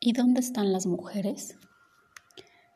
¿Y 0.00 0.12
dónde 0.12 0.38
están 0.38 0.72
las 0.72 0.86
mujeres? 0.86 1.58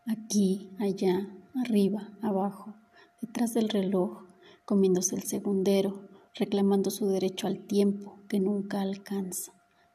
Aquí, 0.08 0.72
allá, 0.80 1.33
arriba, 1.54 2.18
abajo, 2.21 2.75
detrás 3.20 3.54
del 3.54 3.68
reloj, 3.68 4.25
comiéndose 4.65 5.15
el 5.15 5.22
segundero, 5.22 6.08
reclamando 6.34 6.90
su 6.90 7.06
derecho 7.06 7.47
al 7.47 7.65
tiempo 7.65 8.18
que 8.29 8.40
nunca 8.40 8.80
alcanza. 8.80 9.52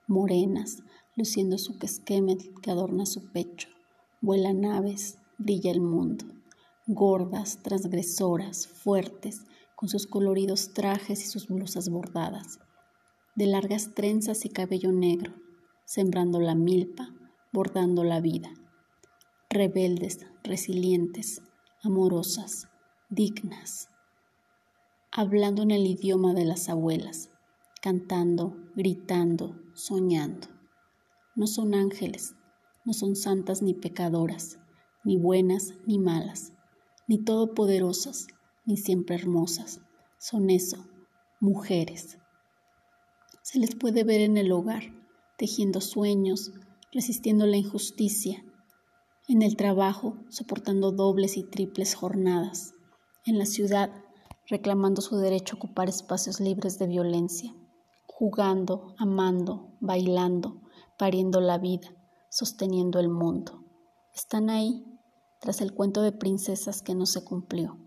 Morenas, 0.07 0.83
luciendo 1.17 1.57
su 1.57 1.77
quesquemel 1.77 2.53
que 2.61 2.71
adorna 2.71 3.05
su 3.05 3.29
pecho. 3.33 3.67
Vuelan 4.21 4.63
aves, 4.63 5.17
brilla 5.37 5.71
el 5.71 5.81
mundo. 5.81 6.23
Gordas, 6.85 7.61
transgresoras, 7.61 8.67
fuertes, 8.67 9.41
con 9.75 9.89
sus 9.89 10.07
coloridos 10.07 10.73
trajes 10.73 11.21
y 11.23 11.27
sus 11.27 11.49
blusas 11.49 11.89
bordadas. 11.89 12.59
De 13.35 13.47
largas 13.47 13.93
trenzas 13.95 14.45
y 14.45 14.49
cabello 14.49 14.93
negro, 14.93 15.33
sembrando 15.83 16.39
la 16.39 16.55
milpa, 16.55 17.13
bordando 17.51 18.03
la 18.03 18.21
vida. 18.21 18.49
Rebeldes, 19.49 20.25
resilientes, 20.43 21.41
amorosas, 21.81 22.67
dignas, 23.09 23.89
hablando 25.11 25.63
en 25.63 25.71
el 25.71 25.85
idioma 25.85 26.33
de 26.33 26.45
las 26.45 26.69
abuelas, 26.69 27.29
cantando, 27.81 28.55
gritando, 28.75 29.55
soñando. 29.73 30.47
No 31.35 31.47
son 31.47 31.73
ángeles, 31.73 32.35
no 32.83 32.93
son 32.93 33.15
santas 33.15 33.61
ni 33.61 33.73
pecadoras, 33.73 34.59
ni 35.03 35.17
buenas 35.17 35.73
ni 35.85 35.99
malas, 35.99 36.53
ni 37.07 37.17
todopoderosas, 37.17 38.27
ni 38.65 38.77
siempre 38.77 39.15
hermosas. 39.15 39.79
Son 40.17 40.49
eso, 40.49 40.85
mujeres. 41.39 42.17
Se 43.41 43.59
les 43.59 43.75
puede 43.75 44.03
ver 44.03 44.21
en 44.21 44.35
el 44.35 44.51
hogar, 44.51 44.83
tejiendo 45.37 45.79
sueños, 45.79 46.51
resistiendo 46.97 47.45
la 47.45 47.57
injusticia, 47.57 48.43
en 49.27 49.43
el 49.43 49.55
trabajo 49.55 50.17
soportando 50.29 50.91
dobles 50.91 51.37
y 51.37 51.43
triples 51.43 51.93
jornadas, 51.93 52.73
en 53.23 53.37
la 53.37 53.45
ciudad 53.45 53.91
reclamando 54.47 55.03
su 55.03 55.15
derecho 55.17 55.53
a 55.53 55.57
ocupar 55.57 55.89
espacios 55.89 56.39
libres 56.39 56.79
de 56.79 56.87
violencia, 56.87 57.53
jugando, 58.07 58.95
amando, 58.97 59.77
bailando, 59.79 60.59
pariendo 60.97 61.39
la 61.39 61.59
vida, 61.59 61.87
sosteniendo 62.31 62.99
el 62.99 63.09
mundo. 63.09 63.63
Están 64.15 64.49
ahí, 64.49 64.83
tras 65.39 65.61
el 65.61 65.75
cuento 65.75 66.01
de 66.01 66.13
princesas 66.13 66.81
que 66.81 66.95
no 66.95 67.05
se 67.05 67.23
cumplió, 67.23 67.77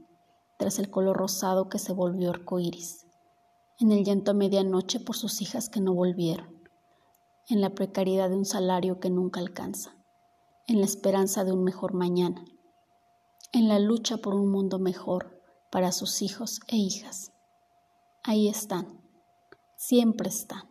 tras 0.56 0.78
el 0.78 0.88
color 0.88 1.16
rosado 1.16 1.68
que 1.68 1.80
se 1.80 1.92
volvió 1.92 2.30
arcoíris, 2.30 3.08
en 3.80 3.90
el 3.90 4.04
llanto 4.04 4.30
a 4.30 4.34
medianoche 4.34 5.00
por 5.00 5.16
sus 5.16 5.42
hijas 5.42 5.68
que 5.68 5.80
no 5.80 5.94
volvieron 5.94 6.59
en 7.50 7.60
la 7.60 7.70
precariedad 7.70 8.30
de 8.30 8.36
un 8.36 8.44
salario 8.44 9.00
que 9.00 9.10
nunca 9.10 9.40
alcanza, 9.40 9.96
en 10.66 10.78
la 10.78 10.86
esperanza 10.86 11.44
de 11.44 11.52
un 11.52 11.64
mejor 11.64 11.94
mañana, 11.94 12.44
en 13.52 13.68
la 13.68 13.80
lucha 13.80 14.18
por 14.18 14.34
un 14.34 14.50
mundo 14.50 14.78
mejor 14.78 15.42
para 15.70 15.90
sus 15.90 16.22
hijos 16.22 16.60
e 16.68 16.76
hijas. 16.76 17.32
Ahí 18.22 18.48
están, 18.48 19.00
siempre 19.76 20.28
están. 20.28 20.69